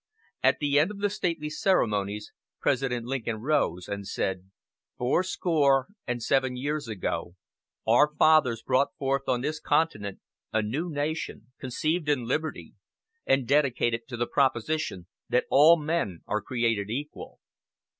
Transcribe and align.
At 0.41 0.57
the 0.57 0.79
end 0.79 0.89
of 0.89 0.97
the 0.97 1.11
stately 1.11 1.51
ceremonies 1.51 2.31
President 2.59 3.05
Lincoln 3.05 3.35
rose 3.39 3.87
and 3.87 4.07
said: 4.07 4.49
"Fourscore 4.97 5.89
and 6.07 6.23
seven 6.23 6.57
years 6.57 6.87
ago 6.87 7.35
our 7.85 8.11
fathers 8.15 8.63
brought 8.63 8.97
forth 8.97 9.21
on 9.27 9.41
this 9.41 9.59
continent 9.59 10.19
a 10.51 10.63
new 10.63 10.89
nation, 10.89 11.51
conceived 11.59 12.09
in 12.09 12.25
liberty, 12.25 12.73
and 13.27 13.47
dedicated 13.47 14.07
to 14.07 14.17
the 14.17 14.25
proposition 14.25 15.05
that 15.29 15.45
all 15.51 15.77
men 15.77 16.23
are 16.25 16.41
created 16.41 16.89
equal. 16.89 17.37